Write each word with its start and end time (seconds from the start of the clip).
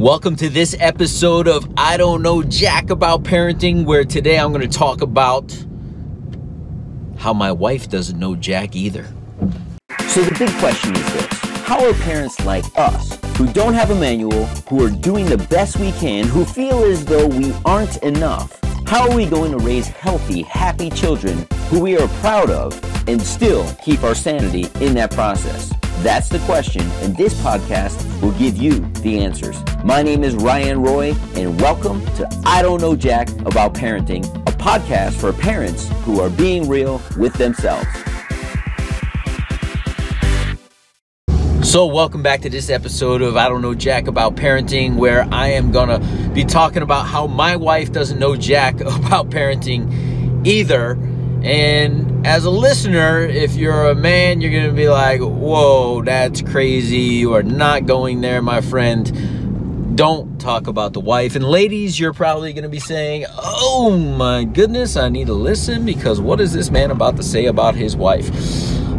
Welcome 0.00 0.34
to 0.36 0.48
this 0.48 0.74
episode 0.80 1.46
of 1.46 1.70
I 1.76 1.98
Don't 1.98 2.22
Know 2.22 2.42
Jack 2.42 2.88
About 2.88 3.22
Parenting, 3.22 3.84
where 3.84 4.02
today 4.02 4.38
I'm 4.38 4.50
going 4.50 4.66
to 4.66 4.78
talk 4.78 5.02
about 5.02 5.52
how 7.18 7.34
my 7.34 7.52
wife 7.52 7.90
doesn't 7.90 8.18
know 8.18 8.34
Jack 8.34 8.74
either. 8.74 9.04
So 10.08 10.22
the 10.22 10.34
big 10.38 10.48
question 10.58 10.96
is 10.96 11.12
this 11.12 11.26
How 11.66 11.86
are 11.86 11.92
parents 11.92 12.42
like 12.46 12.64
us, 12.78 13.18
who 13.36 13.46
don't 13.52 13.74
have 13.74 13.90
a 13.90 13.94
manual, 13.94 14.46
who 14.70 14.82
are 14.86 14.88
doing 14.88 15.26
the 15.26 15.36
best 15.36 15.78
we 15.78 15.92
can, 15.92 16.26
who 16.26 16.46
feel 16.46 16.82
as 16.82 17.04
though 17.04 17.26
we 17.26 17.52
aren't 17.66 17.98
enough, 17.98 18.58
how 18.86 19.06
are 19.06 19.14
we 19.14 19.26
going 19.26 19.52
to 19.52 19.58
raise 19.58 19.88
healthy, 19.88 20.40
happy 20.40 20.88
children 20.88 21.46
who 21.68 21.78
we 21.78 21.98
are 21.98 22.08
proud 22.22 22.48
of 22.48 22.72
and 23.06 23.20
still 23.20 23.70
keep 23.84 24.02
our 24.02 24.14
sanity 24.14 24.66
in 24.82 24.94
that 24.94 25.10
process? 25.10 25.70
That's 26.02 26.30
the 26.30 26.38
question, 26.40 26.80
and 27.02 27.14
this 27.14 27.34
podcast 27.42 28.22
will 28.22 28.32
give 28.32 28.56
you 28.56 28.80
the 29.02 29.18
answers. 29.18 29.62
My 29.84 30.02
name 30.02 30.24
is 30.24 30.34
Ryan 30.34 30.80
Roy, 30.80 31.14
and 31.34 31.60
welcome 31.60 32.02
to 32.16 32.26
I 32.46 32.62
Don't 32.62 32.80
Know 32.80 32.96
Jack 32.96 33.28
About 33.40 33.74
Parenting, 33.74 34.24
a 34.48 34.52
podcast 34.52 35.20
for 35.20 35.30
parents 35.30 35.90
who 36.04 36.18
are 36.20 36.30
being 36.30 36.66
real 36.66 37.02
with 37.18 37.34
themselves. 37.34 37.86
So, 41.62 41.84
welcome 41.84 42.22
back 42.22 42.40
to 42.40 42.48
this 42.48 42.70
episode 42.70 43.20
of 43.20 43.36
I 43.36 43.50
Don't 43.50 43.60
Know 43.60 43.74
Jack 43.74 44.06
About 44.06 44.36
Parenting, 44.36 44.96
where 44.96 45.28
I 45.30 45.48
am 45.48 45.70
gonna 45.70 45.98
be 46.32 46.46
talking 46.46 46.80
about 46.80 47.08
how 47.08 47.26
my 47.26 47.56
wife 47.56 47.92
doesn't 47.92 48.18
know 48.18 48.36
Jack 48.36 48.80
about 48.80 49.28
parenting 49.28 50.46
either. 50.46 50.92
And 51.42 52.09
as 52.24 52.44
a 52.44 52.50
listener, 52.50 53.20
if 53.20 53.54
you're 53.54 53.88
a 53.88 53.94
man, 53.94 54.40
you're 54.40 54.52
gonna 54.52 54.72
be 54.72 54.88
like, 54.88 55.20
whoa, 55.20 56.02
that's 56.02 56.42
crazy. 56.42 56.98
You 56.98 57.34
are 57.34 57.42
not 57.42 57.86
going 57.86 58.20
there, 58.20 58.42
my 58.42 58.60
friend. 58.60 59.96
Don't 59.96 60.40
talk 60.40 60.66
about 60.66 60.92
the 60.92 61.00
wife. 61.00 61.34
And 61.34 61.44
ladies, 61.44 61.98
you're 61.98 62.12
probably 62.12 62.52
gonna 62.52 62.68
be 62.68 62.78
saying, 62.78 63.24
oh 63.38 63.96
my 63.96 64.44
goodness, 64.44 64.96
I 64.96 65.08
need 65.08 65.28
to 65.28 65.34
listen 65.34 65.84
because 65.84 66.20
what 66.20 66.40
is 66.40 66.52
this 66.52 66.70
man 66.70 66.90
about 66.90 67.16
to 67.16 67.22
say 67.22 67.46
about 67.46 67.74
his 67.74 67.96
wife? 67.96 68.28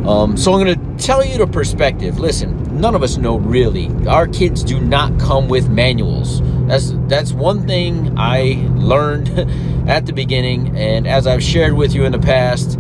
Um, 0.05 0.35
so 0.35 0.51
I'm 0.53 0.65
going 0.65 0.79
to 0.79 1.05
tell 1.05 1.23
you 1.23 1.37
the 1.37 1.45
perspective. 1.45 2.17
Listen, 2.19 2.81
none 2.81 2.95
of 2.95 3.03
us 3.03 3.17
know 3.17 3.37
really. 3.37 3.87
Our 4.07 4.27
kids 4.27 4.63
do 4.63 4.81
not 4.81 5.19
come 5.19 5.47
with 5.47 5.69
manuals. 5.69 6.41
That's 6.67 6.93
that's 7.07 7.33
one 7.33 7.67
thing 7.67 8.17
I 8.17 8.67
learned 8.71 9.29
at 9.87 10.07
the 10.07 10.13
beginning, 10.13 10.75
and 10.75 11.05
as 11.07 11.27
I've 11.27 11.43
shared 11.43 11.73
with 11.73 11.93
you 11.93 12.05
in 12.05 12.11
the 12.11 12.19
past, 12.19 12.79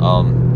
um, 0.00 0.46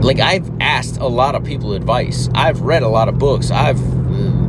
like 0.00 0.20
I've 0.20 0.50
asked 0.60 0.98
a 0.98 1.06
lot 1.06 1.34
of 1.34 1.44
people 1.44 1.72
advice. 1.72 2.28
I've 2.34 2.60
read 2.60 2.82
a 2.82 2.88
lot 2.88 3.08
of 3.08 3.18
books. 3.18 3.50
I've 3.50 3.80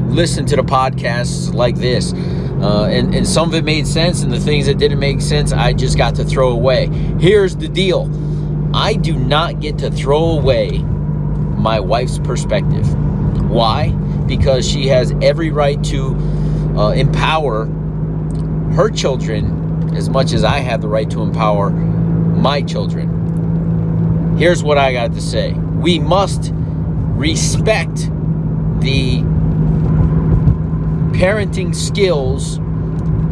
listened 0.09 0.47
to 0.50 0.56
the 0.56 0.63
podcasts 0.63 1.53
like 1.53 1.75
this. 1.75 2.13
Uh, 2.13 2.86
and, 2.86 3.13
and 3.13 3.28
some 3.28 3.50
of 3.50 3.56
it 3.56 3.66
made 3.66 3.86
sense, 3.86 4.23
and 4.23 4.31
the 4.31 4.39
things 4.39 4.66
that 4.66 4.78
didn't 4.78 5.00
make 5.00 5.22
sense, 5.22 5.52
I 5.52 5.73
just 5.73 5.97
got 5.97 6.16
to 6.16 6.23
throw 6.23 6.52
away. 6.52 6.88
Here's 7.19 7.56
the 7.56 7.67
deal 7.67 8.09
I 8.73 8.94
do 8.94 9.16
not 9.16 9.59
get 9.59 9.78
to 9.80 9.91
throw 9.91 10.31
away 10.31 10.80
my 11.58 11.80
wife's 11.80 12.19
perspective. 12.19 12.88
Why? 13.50 13.89
Because 14.28 14.67
she 14.67 14.88
has 14.88 15.13
every 15.22 15.52
right 15.52 15.81
to 15.86 16.16
uh, 16.78 16.91
empower 16.91 17.66
her 18.73 18.89
children 18.89 19.64
as 19.95 20.09
much 20.09 20.33
as 20.33 20.43
I 20.43 20.59
have 20.59 20.81
the 20.81 20.88
right 20.88 21.09
to 21.11 21.21
empower 21.21 21.69
my 21.69 22.61
children. 22.61 24.38
Here's 24.38 24.63
what 24.63 24.77
I 24.77 24.93
got 24.93 25.13
to 25.13 25.21
say 25.21 25.53
we 25.53 25.99
must 25.99 26.51
respect 26.53 27.95
the 28.81 29.21
parenting 31.17 31.73
skills 31.73 32.57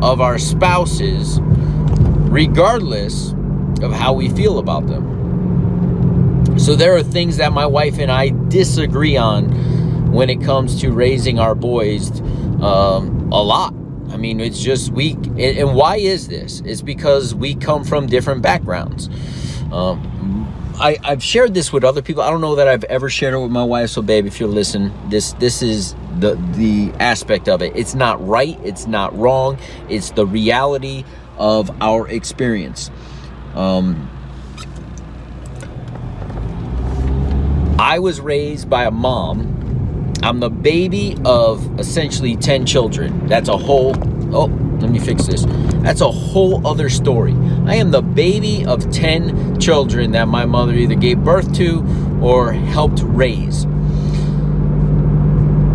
of 0.01 0.21
our 0.21 0.37
spouses, 0.37 1.39
regardless 1.41 3.33
of 3.81 3.91
how 3.91 4.13
we 4.13 4.29
feel 4.29 4.59
about 4.59 4.87
them. 4.87 6.57
So 6.57 6.75
there 6.75 6.95
are 6.95 7.03
things 7.03 7.37
that 7.37 7.51
my 7.51 7.65
wife 7.65 7.99
and 7.99 8.11
I 8.11 8.29
disagree 8.47 9.17
on 9.17 10.11
when 10.11 10.29
it 10.29 10.41
comes 10.41 10.79
to 10.81 10.91
raising 10.91 11.39
our 11.39 11.55
boys 11.55 12.21
um, 12.61 13.29
a 13.31 13.41
lot. 13.41 13.73
I 14.13 14.17
mean, 14.17 14.39
it's 14.39 14.61
just 14.61 14.91
we. 14.91 15.13
And 15.37 15.73
why 15.75 15.97
is 15.97 16.27
this? 16.27 16.61
It's 16.61 16.83
because 16.83 17.33
we 17.33 17.55
come 17.55 17.83
from 17.83 18.05
different 18.05 18.43
backgrounds. 18.43 19.09
Um, 19.71 20.53
I, 20.79 20.97
I've 21.03 21.23
shared 21.23 21.55
this 21.55 21.73
with 21.73 21.83
other 21.83 22.01
people. 22.03 22.21
I 22.21 22.29
don't 22.29 22.41
know 22.41 22.55
that 22.55 22.67
I've 22.67 22.83
ever 22.85 23.09
shared 23.09 23.33
it 23.33 23.39
with 23.39 23.51
my 23.51 23.63
wife. 23.63 23.89
So, 23.89 24.03
babe, 24.03 24.27
if 24.27 24.39
you 24.39 24.45
listen, 24.47 24.93
this 25.09 25.33
this 25.33 25.63
is 25.63 25.95
the 26.19 26.35
the 26.53 26.91
aspect 26.99 27.49
of 27.49 27.63
it. 27.63 27.75
It's 27.75 27.95
not 27.95 28.25
right. 28.25 28.59
It's 28.63 28.85
not 28.85 29.17
wrong. 29.17 29.57
It's 29.89 30.11
the 30.11 30.27
reality 30.27 31.05
of 31.37 31.71
our 31.81 32.07
experience. 32.07 32.91
Um, 33.55 34.09
I 37.79 37.97
was 37.99 38.21
raised 38.21 38.69
by 38.69 38.85
a 38.85 38.91
mom. 38.91 39.62
I'm 40.23 40.39
the 40.39 40.49
baby 40.49 41.17
of 41.25 41.79
essentially 41.79 42.37
10 42.37 42.65
children. 42.65 43.27
That's 43.27 43.49
a 43.49 43.57
whole, 43.57 43.93
oh, 44.33 44.45
let 44.79 44.89
me 44.89 44.97
fix 44.97 45.25
this. 45.25 45.45
That's 45.83 45.99
a 45.99 46.09
whole 46.09 46.65
other 46.65 46.89
story. 46.89 47.33
I 47.65 47.75
am 47.75 47.91
the 47.91 48.01
baby 48.01 48.65
of 48.65 48.89
10 48.89 49.59
children 49.59 50.11
that 50.13 50.29
my 50.29 50.45
mother 50.45 50.73
either 50.73 50.95
gave 50.95 51.19
birth 51.25 51.53
to 51.55 51.85
or 52.21 52.53
helped 52.53 53.01
raise. 53.03 53.65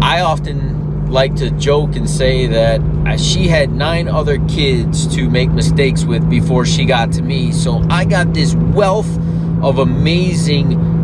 I 0.00 0.22
often 0.22 1.10
like 1.10 1.36
to 1.36 1.50
joke 1.50 1.94
and 1.94 2.08
say 2.08 2.46
that 2.46 2.80
she 3.20 3.48
had 3.48 3.70
nine 3.70 4.08
other 4.08 4.38
kids 4.46 5.14
to 5.14 5.28
make 5.28 5.50
mistakes 5.50 6.04
with 6.04 6.28
before 6.30 6.64
she 6.64 6.86
got 6.86 7.12
to 7.12 7.22
me. 7.22 7.52
So 7.52 7.82
I 7.90 8.06
got 8.06 8.32
this 8.32 8.54
wealth 8.54 9.18
of 9.62 9.78
amazing 9.78 10.97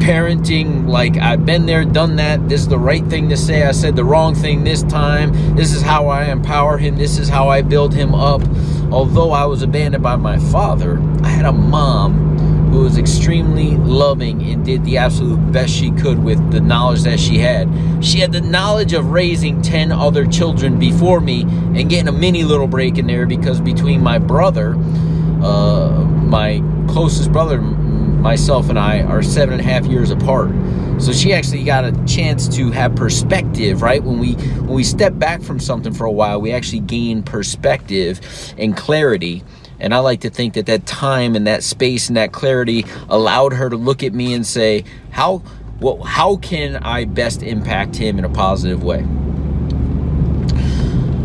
parenting 0.00 0.88
like 0.88 1.16
I've 1.18 1.46
been 1.46 1.66
there, 1.66 1.84
done 1.84 2.16
that. 2.16 2.48
This 2.48 2.62
is 2.62 2.68
the 2.68 2.78
right 2.78 3.04
thing 3.06 3.28
to 3.28 3.36
say. 3.36 3.64
I 3.64 3.72
said 3.72 3.94
the 3.94 4.04
wrong 4.04 4.34
thing 4.34 4.64
this 4.64 4.82
time. 4.82 5.54
This 5.54 5.72
is 5.72 5.82
how 5.82 6.08
I 6.08 6.24
empower 6.24 6.78
him. 6.78 6.96
This 6.96 7.18
is 7.18 7.28
how 7.28 7.48
I 7.48 7.62
build 7.62 7.94
him 7.94 8.14
up. 8.14 8.42
Although 8.90 9.30
I 9.30 9.44
was 9.44 9.62
abandoned 9.62 10.02
by 10.02 10.16
my 10.16 10.38
father, 10.38 11.00
I 11.22 11.28
had 11.28 11.44
a 11.44 11.52
mom 11.52 12.38
who 12.70 12.80
was 12.80 12.98
extremely 12.98 13.76
loving 13.76 14.42
and 14.42 14.64
did 14.64 14.84
the 14.84 14.96
absolute 14.96 15.52
best 15.52 15.72
she 15.72 15.90
could 15.90 16.22
with 16.22 16.52
the 16.52 16.60
knowledge 16.60 17.02
that 17.02 17.18
she 17.18 17.38
had. 17.38 17.68
She 18.04 18.20
had 18.20 18.32
the 18.32 18.40
knowledge 18.40 18.92
of 18.92 19.10
raising 19.10 19.60
10 19.60 19.92
other 19.92 20.24
children 20.24 20.78
before 20.78 21.20
me 21.20 21.42
and 21.42 21.90
getting 21.90 22.08
a 22.08 22.12
mini 22.12 22.44
little 22.44 22.68
break 22.68 22.96
in 22.96 23.06
there 23.06 23.26
because 23.26 23.60
between 23.60 24.02
my 24.02 24.18
brother, 24.18 24.74
uh, 25.42 26.04
my 26.24 26.62
closest 26.88 27.32
brother, 27.32 27.60
myself 28.20 28.68
and 28.68 28.78
I 28.78 29.02
are 29.02 29.22
seven 29.22 29.58
and 29.58 29.60
a 29.60 29.64
half 29.64 29.86
years 29.86 30.10
apart. 30.10 30.50
So 30.98 31.12
she 31.12 31.32
actually 31.32 31.64
got 31.64 31.84
a 31.84 31.92
chance 32.06 32.46
to 32.56 32.70
have 32.72 32.94
perspective, 32.94 33.80
right? 33.80 34.02
When 34.02 34.18
we 34.18 34.34
when 34.34 34.74
we 34.74 34.84
step 34.84 35.18
back 35.18 35.40
from 35.40 35.58
something 35.58 35.94
for 35.94 36.04
a 36.04 36.12
while, 36.12 36.40
we 36.40 36.52
actually 36.52 36.80
gain 36.80 37.22
perspective 37.22 38.20
and 38.58 38.76
clarity. 38.76 39.42
And 39.78 39.94
I 39.94 39.98
like 39.98 40.20
to 40.20 40.30
think 40.30 40.54
that 40.54 40.66
that 40.66 40.84
time 40.84 41.34
and 41.34 41.46
that 41.46 41.62
space 41.62 42.08
and 42.08 42.16
that 42.18 42.32
clarity 42.32 42.84
allowed 43.08 43.54
her 43.54 43.70
to 43.70 43.76
look 43.76 44.02
at 44.02 44.12
me 44.12 44.34
and 44.34 44.46
say, 44.46 44.84
"How 45.10 45.42
well, 45.80 46.02
how 46.02 46.36
can 46.36 46.76
I 46.76 47.06
best 47.06 47.42
impact 47.42 47.96
him 47.96 48.18
in 48.18 48.26
a 48.26 48.28
positive 48.28 48.84
way?" 48.84 49.06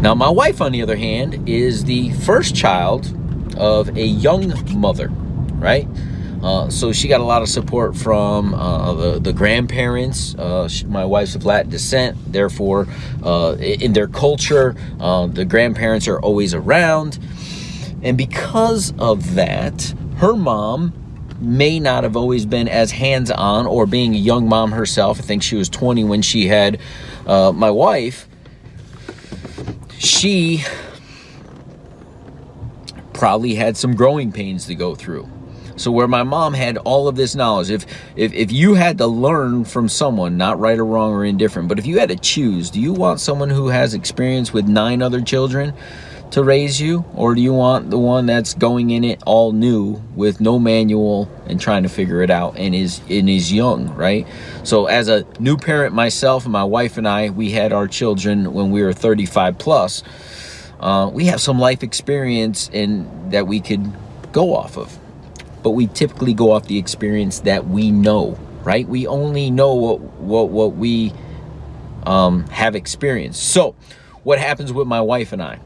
Now, 0.01 0.13
my 0.15 0.29
wife, 0.29 0.61
on 0.61 0.71
the 0.71 0.81
other 0.81 0.95
hand, 0.95 1.49
is 1.49 1.83
the 1.83 2.11
first 2.11 2.55
child 2.55 3.11
of 3.57 3.97
a 3.97 4.05
young 4.05 4.53
mother, 4.79 5.09
right? 5.55 5.87
Uh, 6.45 6.69
so 6.69 6.93
she 6.93 7.07
got 7.07 7.21
a 7.21 7.23
lot 7.23 7.41
of 7.41 7.49
support 7.49 7.97
from 7.97 8.53
uh, 8.53 8.93
the, 8.93 9.19
the 9.19 9.33
grandparents. 9.33 10.35
Uh, 10.35 10.67
she, 10.67 10.85
my 10.85 11.03
wife's 11.03 11.33
of 11.33 11.43
Latin 11.43 11.71
descent, 11.71 12.15
therefore, 12.31 12.87
uh, 13.23 13.55
in 13.59 13.93
their 13.93 14.07
culture, 14.07 14.75
uh, 14.99 15.25
the 15.25 15.43
grandparents 15.43 16.07
are 16.07 16.19
always 16.19 16.53
around. 16.53 17.17
And 18.03 18.15
because 18.15 18.93
of 18.99 19.33
that, 19.33 19.95
her 20.17 20.35
mom 20.35 20.93
may 21.39 21.79
not 21.79 22.03
have 22.03 22.15
always 22.15 22.45
been 22.45 22.67
as 22.67 22.91
hands 22.91 23.31
on, 23.31 23.65
or 23.65 23.87
being 23.87 24.13
a 24.13 24.19
young 24.19 24.47
mom 24.47 24.71
herself. 24.71 25.17
I 25.19 25.23
think 25.23 25.41
she 25.41 25.55
was 25.55 25.67
20 25.67 26.03
when 26.03 26.21
she 26.21 26.47
had 26.47 26.79
my 27.25 27.71
wife. 27.71 28.27
She 29.97 30.63
probably 33.13 33.55
had 33.55 33.75
some 33.75 33.95
growing 33.95 34.31
pains 34.31 34.67
to 34.67 34.75
go 34.75 34.93
through. 34.93 35.27
So 35.77 35.91
where 35.91 36.07
my 36.07 36.23
mom 36.23 36.53
had 36.53 36.77
all 36.77 37.07
of 37.07 37.15
this 37.15 37.35
knowledge, 37.35 37.69
if 37.69 37.85
if 38.15 38.33
if 38.33 38.51
you 38.51 38.75
had 38.75 38.97
to 38.99 39.07
learn 39.07 39.65
from 39.65 39.89
someone, 39.89 40.37
not 40.37 40.59
right 40.59 40.77
or 40.77 40.85
wrong 40.85 41.11
or 41.11 41.25
indifferent, 41.25 41.67
but 41.67 41.79
if 41.79 41.85
you 41.85 41.99
had 41.99 42.09
to 42.09 42.15
choose, 42.15 42.69
do 42.69 42.79
you 42.79 42.93
want 42.93 43.19
someone 43.19 43.49
who 43.49 43.67
has 43.67 43.93
experience 43.93 44.53
with 44.53 44.67
nine 44.67 45.01
other 45.01 45.21
children 45.21 45.73
to 46.31 46.43
raise 46.43 46.81
you, 46.81 47.05
or 47.13 47.35
do 47.35 47.41
you 47.41 47.53
want 47.53 47.89
the 47.91 47.97
one 47.97 48.25
that's 48.25 48.53
going 48.53 48.89
in 48.89 49.03
it 49.03 49.21
all 49.25 49.51
new 49.51 50.01
with 50.15 50.41
no 50.41 50.59
manual 50.59 51.29
and 51.45 51.61
trying 51.61 51.83
to 51.83 51.89
figure 51.89 52.21
it 52.21 52.29
out 52.29 52.57
and 52.57 52.73
is 52.73 52.99
and 53.09 53.29
is 53.29 53.53
young, 53.53 53.93
right? 53.95 54.27
So 54.63 54.85
as 54.87 55.07
a 55.07 55.25
new 55.39 55.57
parent 55.57 55.93
myself 55.93 56.47
my 56.47 56.63
wife 56.63 56.97
and 56.97 57.07
I, 57.07 57.29
we 57.29 57.51
had 57.51 57.71
our 57.73 57.87
children 57.87 58.53
when 58.53 58.71
we 58.71 58.81
were 58.81 58.93
35 58.93 59.57
plus. 59.57 60.03
Uh, 60.79 61.09
we 61.11 61.25
have 61.25 61.39
some 61.39 61.57
life 61.57 61.83
experience 61.83 62.69
in 62.73 63.29
that 63.29 63.47
we 63.47 63.61
could 63.61 63.91
go 64.31 64.53
off 64.55 64.77
of, 64.77 64.97
but 65.65 65.71
we 65.71 65.87
typically 65.87 66.35
go 66.35 66.51
off 66.51 66.67
the 66.67 66.77
experience 66.77 67.39
that 67.39 67.67
we 67.67 67.89
know, 67.89 68.37
right? 68.63 68.87
We 68.87 69.07
only 69.07 69.49
know 69.49 69.73
what 69.73 69.99
what 69.99 70.49
what 70.49 70.75
we 70.75 71.11
um, 72.05 72.45
have 72.49 72.75
experienced. 72.75 73.41
So, 73.49 73.75
what 74.21 74.37
happens 74.37 74.71
with 74.71 74.85
my 74.85 75.01
wife 75.01 75.33
and 75.33 75.41
I? 75.41 75.59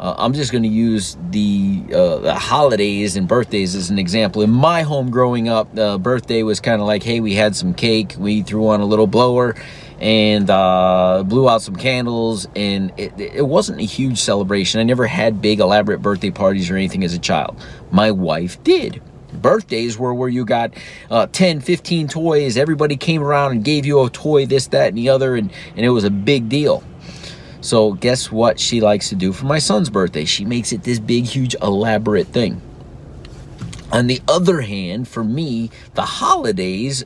Uh, 0.00 0.12
I'm 0.18 0.32
just 0.32 0.50
going 0.50 0.64
to 0.64 0.68
use 0.68 1.16
the, 1.30 1.84
uh, 1.94 2.16
the, 2.16 2.34
holidays 2.34 3.14
and 3.14 3.28
birthdays 3.28 3.76
as 3.76 3.90
an 3.90 3.98
example. 4.00 4.42
In 4.42 4.50
my 4.50 4.82
home 4.82 5.08
growing 5.12 5.48
up, 5.48 5.78
uh, 5.78 5.98
birthday 5.98 6.42
was 6.42 6.58
kind 6.58 6.80
of 6.80 6.88
like, 6.88 7.04
hey, 7.04 7.20
we 7.20 7.34
had 7.34 7.54
some 7.54 7.74
cake, 7.74 8.16
we 8.18 8.42
threw 8.42 8.66
on 8.66 8.80
a 8.80 8.84
little 8.84 9.06
blower, 9.06 9.54
and 10.00 10.50
uh, 10.50 11.22
blew 11.24 11.48
out 11.48 11.62
some 11.62 11.76
candles, 11.76 12.48
and 12.56 12.92
it, 12.96 13.18
it 13.20 13.46
wasn't 13.46 13.80
a 13.80 13.84
huge 13.84 14.18
celebration. 14.18 14.80
I 14.80 14.82
never 14.82 15.06
had 15.06 15.40
big, 15.40 15.60
elaborate 15.60 16.02
birthday 16.02 16.32
parties 16.32 16.72
or 16.72 16.76
anything 16.76 17.04
as 17.04 17.14
a 17.14 17.18
child. 17.20 17.56
My 17.92 18.10
wife 18.10 18.62
did 18.64 19.00
birthdays 19.40 19.98
were 19.98 20.14
where 20.14 20.28
you 20.28 20.44
got 20.44 20.72
uh, 21.10 21.26
10 21.26 21.60
15 21.60 22.08
toys 22.08 22.56
everybody 22.56 22.96
came 22.96 23.22
around 23.22 23.52
and 23.52 23.64
gave 23.64 23.84
you 23.84 24.02
a 24.02 24.10
toy 24.10 24.46
this 24.46 24.68
that 24.68 24.88
and 24.88 24.98
the 24.98 25.08
other 25.08 25.34
and, 25.36 25.52
and 25.76 25.84
it 25.84 25.90
was 25.90 26.04
a 26.04 26.10
big 26.10 26.48
deal 26.48 26.82
so 27.64 27.94
guess 27.94 28.30
what 28.30 28.60
she 28.60 28.82
likes 28.82 29.08
to 29.08 29.14
do 29.14 29.32
for 29.32 29.46
my 29.46 29.58
son's 29.58 29.88
birthday? 29.88 30.26
She 30.26 30.44
makes 30.44 30.70
it 30.70 30.82
this 30.82 30.98
big, 30.98 31.24
huge, 31.24 31.56
elaborate 31.62 32.26
thing. 32.26 32.60
On 33.90 34.06
the 34.06 34.20
other 34.28 34.60
hand, 34.60 35.08
for 35.08 35.24
me, 35.24 35.70
the 35.94 36.02
holidays, 36.02 37.04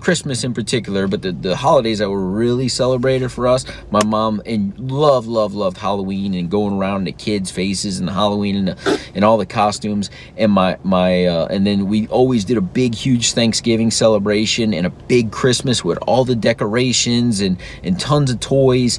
Christmas 0.00 0.44
in 0.44 0.54
particular, 0.54 1.06
but 1.06 1.22
the, 1.22 1.32
the 1.32 1.56
holidays 1.56 1.98
that 1.98 2.10
were 2.10 2.24
really 2.24 2.68
celebrated 2.68 3.30
for 3.30 3.46
us, 3.46 3.64
my 3.90 4.02
mom 4.04 4.42
and 4.46 4.78
love, 4.90 5.26
love, 5.26 5.54
loved 5.54 5.76
Halloween 5.76 6.34
and 6.34 6.50
going 6.50 6.74
around 6.74 7.04
the 7.04 7.12
kids' 7.12 7.50
faces 7.50 7.98
and 7.98 8.08
Halloween 8.08 8.56
and, 8.56 8.68
the, 8.68 9.00
and 9.14 9.24
all 9.24 9.38
the 9.38 9.46
costumes. 9.46 10.10
And 10.36 10.52
my, 10.52 10.78
my, 10.82 11.26
uh, 11.26 11.46
and 11.50 11.66
then 11.66 11.86
we 11.86 12.06
always 12.08 12.44
did 12.44 12.56
a 12.56 12.62
big, 12.62 12.94
huge 12.94 13.32
Thanksgiving 13.32 13.90
celebration 13.90 14.72
and 14.74 14.86
a 14.86 14.90
big 14.90 15.32
Christmas 15.32 15.84
with 15.84 15.98
all 16.06 16.24
the 16.24 16.36
decorations 16.36 17.40
and, 17.40 17.58
and 17.82 17.98
tons 17.98 18.30
of 18.30 18.40
toys. 18.40 18.98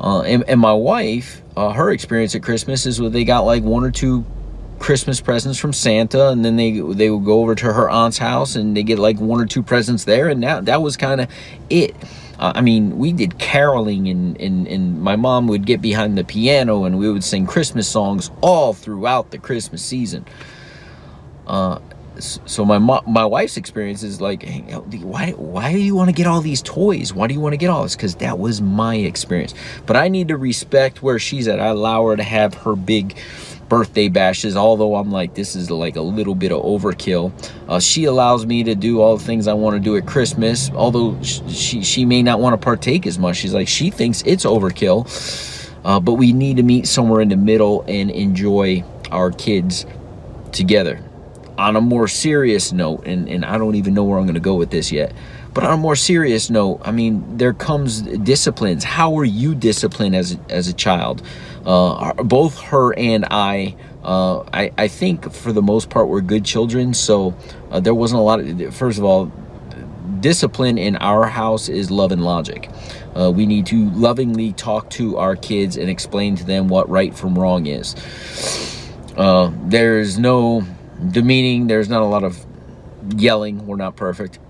Uh, 0.00 0.22
and, 0.22 0.44
and, 0.48 0.60
my 0.60 0.72
wife, 0.72 1.42
uh, 1.56 1.70
her 1.70 1.90
experience 1.90 2.34
at 2.34 2.42
Christmas 2.42 2.84
is 2.84 3.00
where 3.00 3.10
they 3.10 3.24
got 3.24 3.40
like 3.40 3.62
one 3.62 3.84
or 3.84 3.90
two 3.90 4.24
Christmas 4.78 5.20
presents 5.20 5.58
from 5.58 5.72
Santa, 5.72 6.28
and 6.28 6.44
then 6.44 6.56
they 6.56 6.72
they 6.80 7.10
would 7.10 7.24
go 7.24 7.40
over 7.40 7.54
to 7.54 7.72
her 7.72 7.88
aunt's 7.88 8.18
house 8.18 8.56
and 8.56 8.76
they 8.76 8.82
get 8.82 8.98
like 8.98 9.18
one 9.18 9.40
or 9.40 9.46
two 9.46 9.62
presents 9.62 10.04
there, 10.04 10.28
and 10.28 10.42
that 10.42 10.66
that 10.66 10.82
was 10.82 10.96
kind 10.96 11.20
of 11.20 11.30
it. 11.70 11.94
Uh, 12.38 12.52
I 12.56 12.60
mean, 12.62 12.98
we 12.98 13.12
did 13.12 13.38
caroling, 13.38 14.08
and, 14.08 14.38
and 14.40 14.66
and 14.66 15.00
my 15.00 15.16
mom 15.16 15.46
would 15.48 15.64
get 15.66 15.80
behind 15.80 16.18
the 16.18 16.24
piano, 16.24 16.84
and 16.84 16.98
we 16.98 17.10
would 17.10 17.24
sing 17.24 17.46
Christmas 17.46 17.88
songs 17.88 18.30
all 18.40 18.74
throughout 18.74 19.30
the 19.30 19.38
Christmas 19.38 19.82
season. 19.82 20.26
Uh, 21.46 21.78
so 22.18 22.64
my 22.64 22.78
my 22.78 23.24
wife's 23.24 23.56
experience 23.56 24.02
is 24.02 24.20
like, 24.20 24.42
hey, 24.42 24.60
why 24.60 25.30
why 25.32 25.72
do 25.72 25.78
you 25.78 25.94
want 25.94 26.08
to 26.08 26.14
get 26.14 26.26
all 26.26 26.40
these 26.40 26.62
toys? 26.62 27.12
Why 27.12 27.26
do 27.26 27.34
you 27.34 27.40
want 27.40 27.54
to 27.54 27.56
get 27.56 27.70
all 27.70 27.82
this? 27.82 27.96
Because 27.96 28.16
that 28.16 28.38
was 28.38 28.60
my 28.60 28.96
experience. 28.96 29.54
But 29.86 29.96
I 29.96 30.08
need 30.08 30.28
to 30.28 30.36
respect 30.36 31.02
where 31.02 31.18
she's 31.18 31.48
at. 31.48 31.58
I 31.60 31.66
allow 31.66 32.06
her 32.06 32.16
to 32.16 32.22
have 32.22 32.54
her 32.54 32.76
big 32.76 33.16
birthday 33.68 34.08
bashes 34.08 34.56
although 34.56 34.96
i'm 34.96 35.10
like 35.10 35.34
this 35.34 35.56
is 35.56 35.70
like 35.70 35.96
a 35.96 36.00
little 36.00 36.34
bit 36.34 36.52
of 36.52 36.62
overkill. 36.62 37.32
Uh, 37.68 37.80
she 37.80 38.04
allows 38.04 38.46
me 38.46 38.62
to 38.62 38.74
do 38.74 39.00
all 39.00 39.16
the 39.16 39.24
things 39.24 39.48
i 39.48 39.52
want 39.52 39.74
to 39.74 39.80
do 39.80 39.96
at 39.96 40.06
christmas 40.06 40.70
although 40.70 41.20
she 41.22 41.82
she 41.82 42.04
may 42.04 42.22
not 42.22 42.40
want 42.40 42.52
to 42.52 42.62
partake 42.62 43.06
as 43.06 43.18
much. 43.18 43.36
She's 43.36 43.54
like 43.54 43.68
she 43.68 43.90
thinks 43.90 44.22
it's 44.26 44.44
overkill 44.44 45.06
uh, 45.84 46.00
but 46.00 46.14
we 46.14 46.32
need 46.32 46.56
to 46.56 46.62
meet 46.62 46.86
somewhere 46.86 47.20
in 47.20 47.28
the 47.28 47.36
middle 47.36 47.84
and 47.86 48.10
enjoy 48.10 48.82
our 49.10 49.30
kids 49.30 49.84
together. 50.52 51.00
On 51.58 51.76
a 51.76 51.80
more 51.80 52.08
serious 52.08 52.72
note, 52.72 53.06
and, 53.06 53.28
and 53.28 53.44
I 53.44 53.58
don't 53.58 53.76
even 53.76 53.94
know 53.94 54.02
where 54.02 54.18
I'm 54.18 54.24
going 54.24 54.34
to 54.34 54.40
go 54.40 54.54
with 54.54 54.70
this 54.70 54.90
yet, 54.90 55.12
but 55.54 55.64
on 55.64 55.72
a 55.72 55.76
more 55.76 55.94
serious 55.94 56.50
note, 56.50 56.80
I 56.84 56.90
mean, 56.90 57.38
there 57.38 57.52
comes 57.52 58.02
disciplines. 58.02 58.82
How 58.82 59.10
were 59.12 59.24
you 59.24 59.54
disciplined 59.54 60.16
as, 60.16 60.36
as 60.48 60.66
a 60.66 60.72
child? 60.72 61.22
Uh, 61.64 62.12
both 62.14 62.60
her 62.60 62.92
and 62.98 63.24
I, 63.30 63.76
uh, 64.02 64.40
I, 64.52 64.72
I 64.76 64.88
think 64.88 65.32
for 65.32 65.52
the 65.52 65.62
most 65.62 65.90
part, 65.90 66.08
we're 66.08 66.20
good 66.20 66.44
children. 66.44 66.92
So 66.92 67.34
uh, 67.70 67.78
there 67.78 67.94
wasn't 67.94 68.18
a 68.18 68.22
lot 68.22 68.40
of, 68.40 68.74
first 68.74 68.98
of 68.98 69.04
all, 69.04 69.32
discipline 70.20 70.76
in 70.76 70.96
our 70.96 71.26
house 71.26 71.68
is 71.68 71.90
love 71.90 72.10
and 72.10 72.24
logic. 72.24 72.68
Uh, 73.14 73.30
we 73.30 73.46
need 73.46 73.66
to 73.66 73.90
lovingly 73.90 74.52
talk 74.54 74.90
to 74.90 75.18
our 75.18 75.36
kids 75.36 75.76
and 75.76 75.88
explain 75.88 76.34
to 76.34 76.44
them 76.44 76.66
what 76.66 76.88
right 76.88 77.14
from 77.14 77.38
wrong 77.38 77.66
is. 77.66 77.94
Uh, 79.16 79.52
there's 79.66 80.18
no 80.18 80.66
demeaning. 81.10 81.68
There's 81.68 81.88
not 81.88 82.02
a 82.02 82.06
lot 82.06 82.24
of 82.24 82.44
yelling. 83.16 83.66
We're 83.66 83.76
not 83.76 83.96
perfect. 83.96 84.40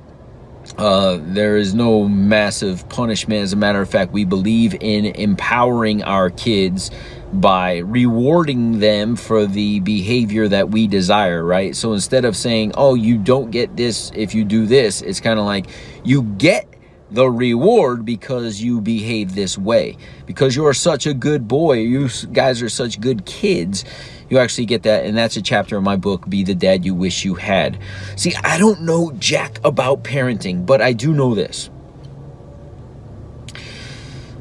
Uh, 0.77 1.19
there 1.21 1.57
is 1.57 1.75
no 1.75 2.09
massive 2.09 2.89
punishment. 2.89 3.43
As 3.43 3.53
a 3.53 3.57
matter 3.57 3.81
of 3.81 3.89
fact, 3.89 4.13
we 4.13 4.25
believe 4.25 4.75
in 4.81 5.07
empowering 5.07 6.03
our 6.03 6.31
kids 6.31 6.91
by 7.33 7.79
rewarding 7.79 8.81
them 8.81 9.17
for 9.17 9.47
the 9.47 9.81
behavior 9.81 10.49
that 10.49 10.71
we 10.71 10.87
desire, 10.87 11.45
right? 11.45 11.75
So 11.77 11.93
instead 11.93 12.25
of 12.25 12.37
saying, 12.37 12.73
oh, 12.77 12.95
you 12.95 13.19
don't 13.19 13.51
get 13.51 13.77
this 13.77 14.11
if 14.15 14.35
you 14.35 14.45
do 14.45 14.67
this, 14.67 15.03
it's 15.03 15.21
kind 15.21 15.39
of 15.39 15.45
like 15.45 15.67
you 16.03 16.23
get 16.23 16.69
the 17.11 17.31
reward 17.31 18.05
because 18.05 18.61
you 18.61 18.81
behave 18.81 19.35
this 19.35 19.57
way. 19.57 19.97
Because 20.27 20.57
you 20.57 20.67
are 20.67 20.75
such 20.75 21.07
a 21.07 21.15
good 21.15 21.47
boy, 21.47 21.75
you 21.79 22.09
guys 22.33 22.63
are 22.63 22.69
such 22.69 23.01
good 23.01 23.25
kids 23.25 23.85
you 24.29 24.39
actually 24.39 24.67
get 24.67 24.83
that 24.85 25.05
and 25.05 25.17
that's 25.17 25.37
a 25.37 25.43
chapter 25.43 25.77
in 25.79 25.85
my 25.85 25.97
book 25.97 26.29
be 26.29 26.45
the 26.45 26.55
dad 26.55 26.85
you 26.85 26.95
wish 26.95 27.25
you 27.25 27.35
had. 27.35 27.79
See 28.17 28.35
i 28.43 28.59
don't 28.59 28.83
know 28.83 29.13
jack 29.19 29.61
about 29.65 30.05
parenting 30.05 30.67
but 30.67 30.81
i 30.81 30.93
do 30.93 31.13
know 31.13 31.35
this. 31.35 31.71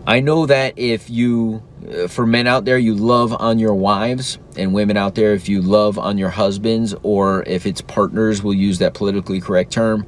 I 0.06 0.20
know 0.20 0.46
that 0.48 0.78
if 0.78 1.10
you 1.10 1.64
uh, 1.90 2.08
for 2.08 2.26
men 2.26 2.46
out 2.46 2.66
there 2.66 2.78
you 2.78 2.94
love 2.94 3.34
on 3.34 3.60
your 3.60 3.74
wives 3.74 4.38
and 4.58 4.74
women 4.74 4.98
out 4.98 5.16
there 5.16 5.34
if 5.34 5.48
you 5.48 5.62
love 5.62 5.98
on 5.98 6.18
your 6.18 6.30
husbands 6.30 6.94
or 7.04 7.44
if 7.44 7.66
it's 7.66 7.82
partners 7.82 8.44
we'll 8.44 8.54
use 8.54 8.80
that 8.80 8.94
politically 8.94 9.40
correct 9.40 9.72
term 9.72 10.06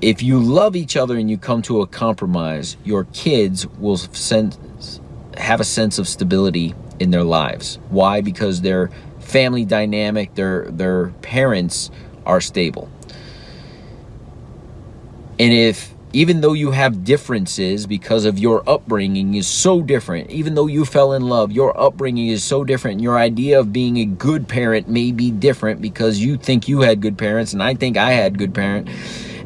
if 0.00 0.22
you 0.22 0.38
love 0.40 0.76
each 0.76 0.96
other 0.96 1.16
and 1.16 1.30
you 1.30 1.36
come 1.36 1.62
to 1.62 1.82
a 1.82 1.86
compromise 1.86 2.76
your 2.84 3.04
kids 3.12 3.66
will 3.66 3.98
have 5.36 5.60
a 5.60 5.64
sense 5.64 5.98
of 5.98 6.08
stability 6.08 6.74
in 7.00 7.10
their 7.10 7.24
lives. 7.24 7.78
Why? 7.88 8.20
Because 8.20 8.60
their 8.60 8.90
family 9.18 9.64
dynamic, 9.64 10.34
their 10.34 10.66
their 10.70 11.08
parents 11.22 11.90
are 12.24 12.40
stable. 12.40 12.88
And 15.38 15.52
if 15.52 15.94
even 16.12 16.40
though 16.40 16.52
you 16.52 16.72
have 16.72 17.04
differences 17.04 17.86
because 17.86 18.24
of 18.24 18.38
your 18.38 18.68
upbringing 18.68 19.34
is 19.34 19.46
so 19.46 19.80
different, 19.80 20.28
even 20.30 20.54
though 20.54 20.66
you 20.66 20.84
fell 20.84 21.12
in 21.12 21.22
love, 21.22 21.52
your 21.52 21.78
upbringing 21.80 22.28
is 22.28 22.42
so 22.42 22.64
different. 22.64 23.00
Your 23.00 23.16
idea 23.16 23.60
of 23.60 23.72
being 23.72 23.96
a 23.98 24.04
good 24.04 24.48
parent 24.48 24.88
may 24.88 25.12
be 25.12 25.30
different 25.30 25.80
because 25.80 26.18
you 26.18 26.36
think 26.36 26.68
you 26.68 26.80
had 26.80 27.00
good 27.00 27.16
parents 27.16 27.52
and 27.52 27.62
I 27.62 27.74
think 27.74 27.96
I 27.96 28.12
had 28.12 28.38
good 28.38 28.54
parent 28.54 28.88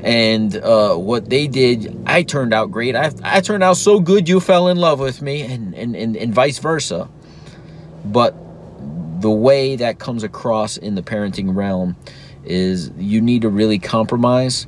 and 0.04 0.54
uh, 0.56 0.94
what 0.96 1.30
they 1.30 1.46
did, 1.46 1.96
I 2.04 2.22
turned 2.22 2.52
out 2.52 2.70
great. 2.70 2.94
I, 2.94 3.10
I 3.22 3.40
turned 3.40 3.62
out 3.62 3.78
so 3.78 4.00
good 4.00 4.28
you 4.28 4.38
fell 4.38 4.68
in 4.68 4.76
love 4.76 5.00
with 5.00 5.22
me, 5.22 5.40
and, 5.40 5.74
and, 5.74 5.96
and, 5.96 6.14
and 6.14 6.34
vice 6.34 6.58
versa. 6.58 7.08
But 8.04 8.34
the 9.20 9.30
way 9.30 9.76
that 9.76 9.98
comes 9.98 10.22
across 10.22 10.76
in 10.76 10.94
the 10.94 11.02
parenting 11.02 11.54
realm 11.54 11.96
is 12.44 12.90
you 12.98 13.20
need 13.20 13.42
to 13.42 13.48
really 13.48 13.78
compromise, 13.78 14.66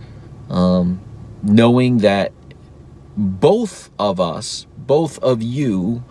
um, 0.49 1.01
knowing 1.43 1.99
that 1.99 2.33
both 3.17 3.91
of 3.99 4.21
us, 4.21 4.67
both 4.79 5.19
of 5.19 5.43
you, 5.43 6.03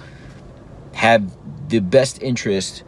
have 0.94 1.36
the 1.70 1.80
best 1.80 2.22
interest 2.22 2.84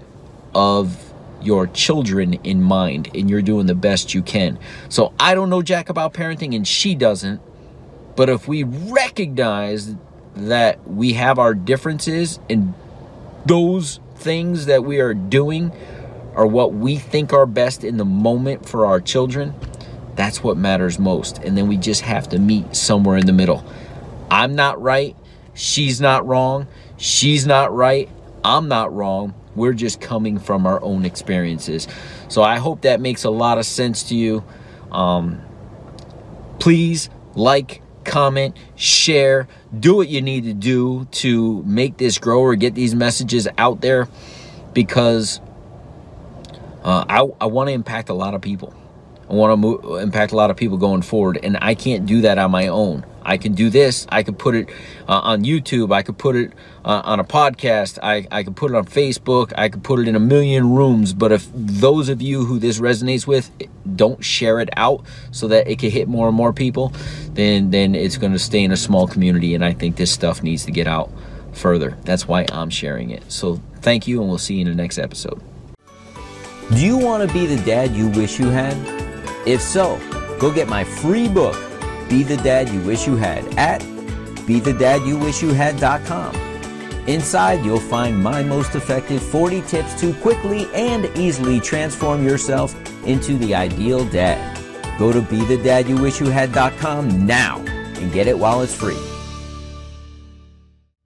of 0.53 1.13
your 1.41 1.67
children 1.67 2.33
in 2.43 2.61
mind 2.61 3.09
and 3.13 3.29
you're 3.29 3.41
doing 3.41 3.67
the 3.67 3.75
best 3.75 4.13
you 4.13 4.21
can. 4.21 4.57
So 4.89 5.13
I 5.19 5.35
don't 5.35 5.49
know 5.49 5.61
Jack 5.61 5.89
about 5.89 6.13
parenting 6.13 6.55
and 6.55 6.67
she 6.67 6.95
doesn't. 6.95 7.41
But 8.15 8.29
if 8.29 8.47
we 8.47 8.63
recognize 8.63 9.95
that 10.35 10.87
we 10.87 11.13
have 11.13 11.37
our 11.37 11.53
differences 11.53 12.39
and 12.49 12.73
those 13.45 13.99
things 14.17 14.65
that 14.65 14.83
we 14.83 14.99
are 14.99 15.13
doing 15.13 15.71
are 16.35 16.45
what 16.45 16.73
we 16.73 16.97
think 16.97 17.33
are 17.33 17.45
best 17.45 17.83
in 17.83 17.97
the 17.97 18.05
moment 18.05 18.67
for 18.67 18.85
our 18.85 19.01
children, 19.01 19.55
that's 20.15 20.43
what 20.43 20.57
matters 20.57 20.99
most. 20.99 21.37
And 21.39 21.57
then 21.57 21.67
we 21.67 21.77
just 21.77 22.01
have 22.01 22.29
to 22.29 22.39
meet 22.39 22.75
somewhere 22.75 23.17
in 23.17 23.25
the 23.25 23.33
middle. 23.33 23.65
I'm 24.29 24.55
not 24.55 24.81
right. 24.81 25.15
She's 25.53 25.99
not 25.99 26.27
wrong. 26.27 26.67
She's 26.97 27.47
not 27.47 27.73
right. 27.73 28.09
I'm 28.43 28.67
not 28.67 28.93
wrong. 28.93 29.33
We're 29.55 29.73
just 29.73 29.99
coming 29.99 30.37
from 30.37 30.67
our 30.67 30.81
own 30.83 31.05
experiences. 31.05 31.87
So 32.27 32.43
I 32.43 32.57
hope 32.57 32.81
that 32.81 33.01
makes 33.01 33.23
a 33.23 33.29
lot 33.29 33.57
of 33.57 33.65
sense 33.65 34.03
to 34.09 34.15
you. 34.15 34.43
Um, 34.91 35.41
please 36.59 37.09
like, 37.33 37.81
comment, 38.07 38.57
share, 38.75 39.47
do 39.79 39.95
what 39.95 40.07
you 40.07 40.21
need 40.21 40.45
to 40.45 40.53
do 40.53 41.05
to 41.11 41.61
make 41.63 41.97
this 41.97 42.17
grow 42.17 42.41
or 42.41 42.55
get 42.55 42.73
these 42.73 42.95
messages 42.95 43.47
out 43.57 43.81
there 43.81 44.07
because 44.73 45.39
uh, 46.83 47.05
I, 47.07 47.27
I 47.39 47.45
want 47.45 47.67
to 47.67 47.73
impact 47.73 48.09
a 48.09 48.13
lot 48.13 48.33
of 48.33 48.41
people. 48.41 48.73
I 49.29 49.33
want 49.33 49.61
to 49.61 49.95
impact 49.97 50.31
a 50.31 50.35
lot 50.35 50.49
of 50.49 50.57
people 50.57 50.77
going 50.77 51.01
forward, 51.01 51.39
and 51.43 51.57
I 51.61 51.75
can't 51.75 52.05
do 52.05 52.21
that 52.21 52.37
on 52.37 52.49
my 52.49 52.67
own. 52.67 53.05
I 53.27 53.37
can 53.37 53.53
do 53.53 53.69
this. 53.69 54.07
I 54.09 54.23
could 54.23 54.39
put 54.39 54.55
it 54.55 54.69
uh, 55.07 55.19
on 55.19 55.43
YouTube. 55.43 55.93
I 55.93 56.01
could 56.01 56.17
put 56.17 56.35
it 56.35 56.53
uh, 56.83 57.01
on 57.03 57.19
a 57.19 57.23
podcast. 57.23 57.99
I, 58.01 58.25
I 58.31 58.43
could 58.43 58.55
put 58.55 58.71
it 58.71 58.75
on 58.75 58.85
Facebook. 58.85 59.53
I 59.55 59.69
could 59.69 59.83
put 59.83 59.99
it 59.99 60.07
in 60.07 60.15
a 60.15 60.19
million 60.19 60.73
rooms. 60.73 61.13
But 61.13 61.31
if 61.31 61.47
those 61.53 62.07
of 62.07 62.21
you 62.21 62.45
who 62.45 62.57
this 62.57 62.79
resonates 62.79 63.27
with 63.27 63.51
don't 63.95 64.23
share 64.23 64.59
it 64.59 64.69
out 64.77 65.03
so 65.31 65.47
that 65.49 65.67
it 65.67 65.77
can 65.77 65.91
hit 65.91 66.07
more 66.07 66.27
and 66.27 66.35
more 66.35 66.53
people, 66.53 66.93
then 67.33 67.69
then 67.69 67.93
it's 67.93 68.17
going 68.17 68.31
to 68.31 68.39
stay 68.39 68.63
in 68.63 68.71
a 68.71 68.77
small 68.77 69.07
community. 69.07 69.53
And 69.53 69.63
I 69.63 69.73
think 69.73 69.97
this 69.97 70.11
stuff 70.11 70.41
needs 70.41 70.65
to 70.65 70.71
get 70.71 70.87
out 70.87 71.11
further. 71.51 71.97
That's 72.03 72.27
why 72.27 72.45
I'm 72.51 72.69
sharing 72.69 73.09
it. 73.09 73.29
So 73.31 73.61
thank 73.81 74.07
you, 74.07 74.21
and 74.21 74.29
we'll 74.29 74.37
see 74.37 74.55
you 74.55 74.61
in 74.61 74.67
the 74.67 74.75
next 74.75 74.97
episode. 74.97 75.41
Do 76.71 76.85
you 76.85 76.97
want 76.97 77.27
to 77.27 77.33
be 77.33 77.45
the 77.45 77.61
dad 77.63 77.91
you 77.91 78.07
wish 78.09 78.39
you 78.39 78.47
had? 78.47 78.75
If 79.47 79.61
so, 79.61 79.97
go 80.39 80.51
get 80.51 80.67
my 80.67 80.83
free 80.83 81.29
book, 81.29 81.55
Be 82.09 82.23
the 82.23 82.37
Dad 82.37 82.69
You 82.69 82.79
Wish 82.81 83.05
You 83.05 83.15
Had, 83.15 83.45
at 83.57 83.81
BeTheDadYouWishYouHad.com. 84.47 86.35
Inside, 87.07 87.65
you'll 87.65 87.79
find 87.79 88.21
my 88.21 88.43
most 88.43 88.75
effective 88.75 89.21
40 89.21 89.61
tips 89.61 89.97
to 89.99 90.13
quickly 90.15 90.67
and 90.73 91.05
easily 91.17 91.59
transform 91.59 92.25
yourself 92.25 92.75
into 93.05 93.37
the 93.37 93.53
ideal 93.55 94.05
dad. 94.05 94.57
Go 94.97 95.11
to 95.11 95.21
BeTheDadYouWishYouHad.com 95.21 97.25
now 97.25 97.59
and 97.59 98.11
get 98.11 98.27
it 98.27 98.37
while 98.37 98.61
it's 98.61 98.73
free. 98.73 98.97